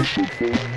[0.00, 0.69] Música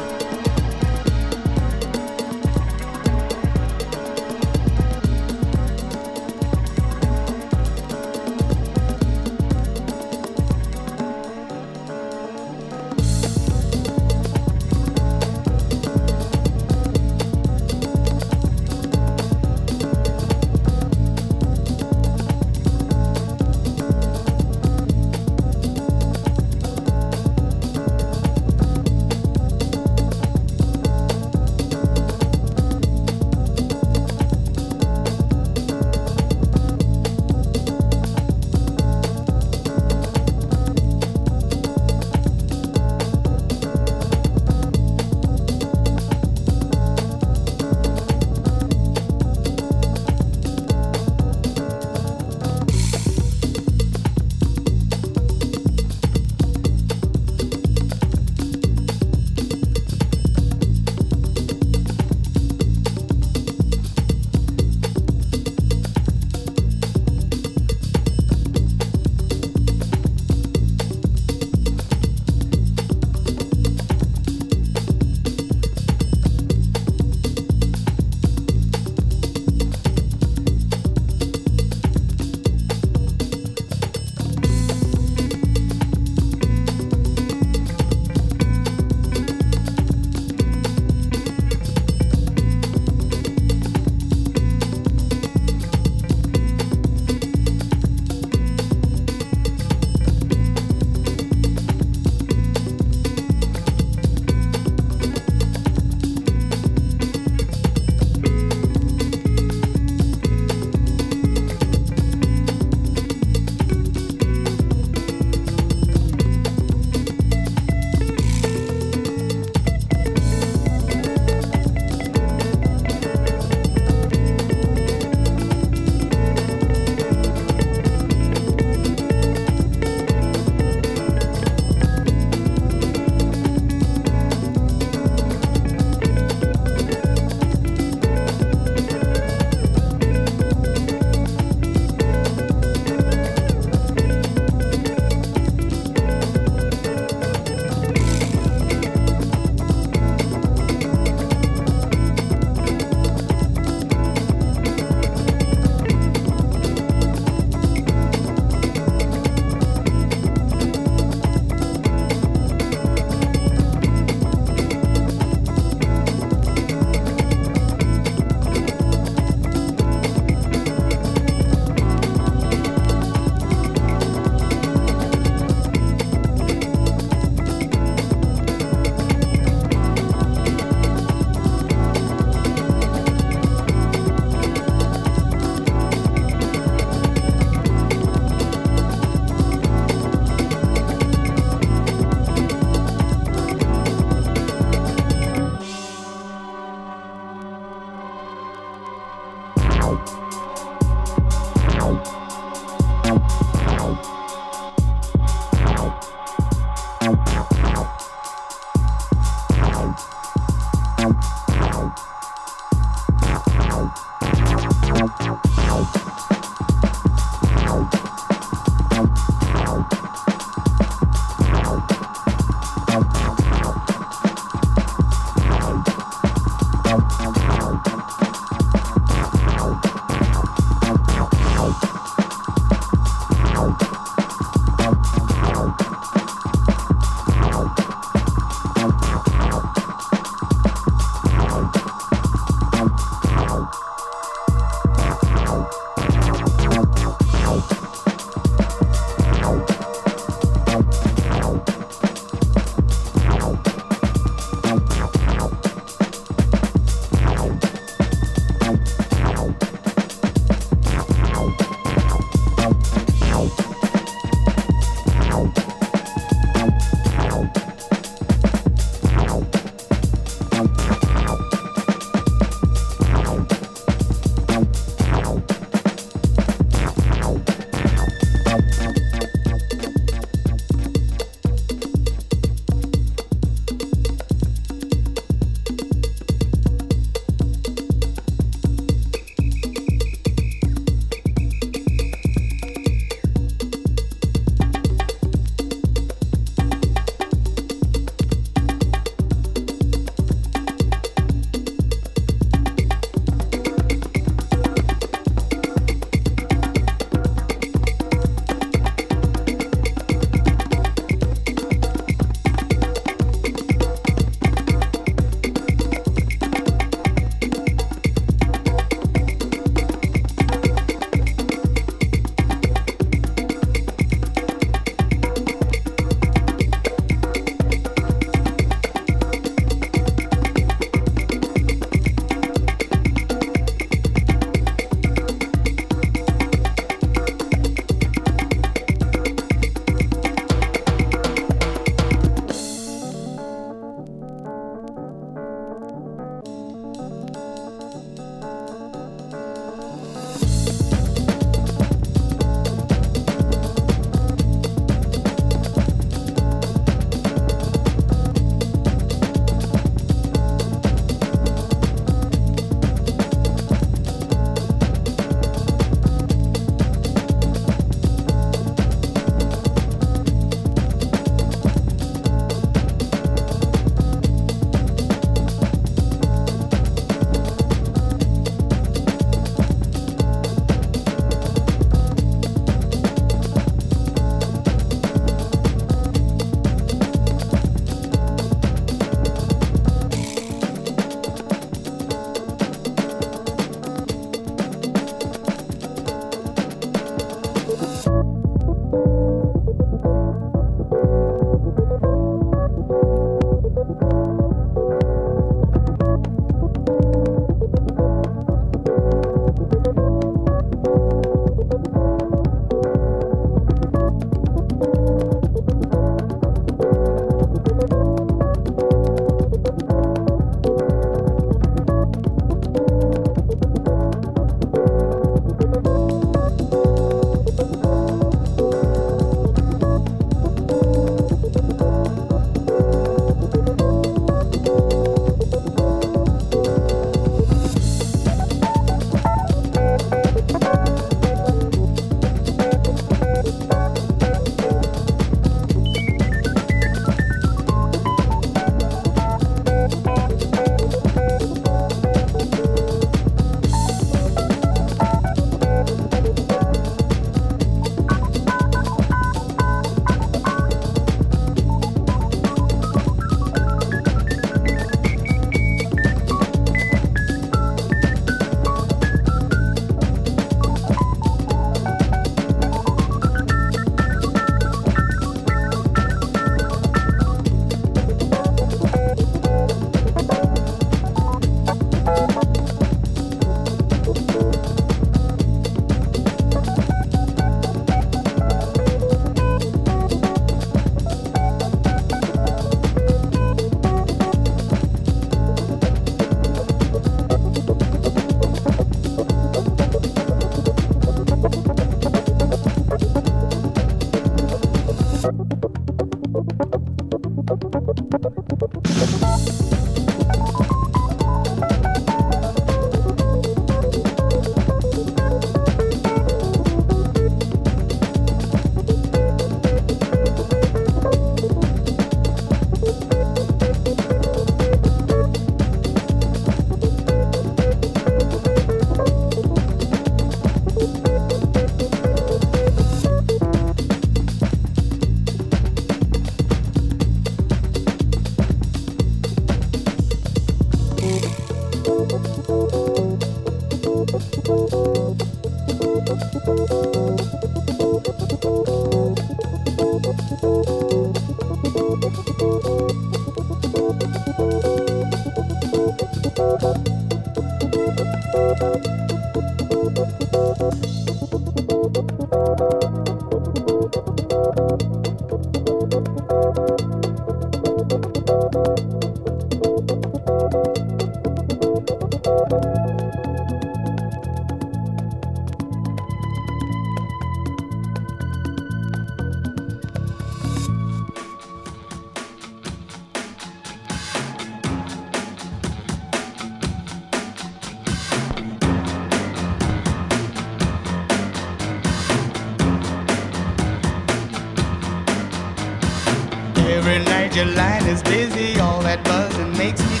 [599.61, 600.00] makes me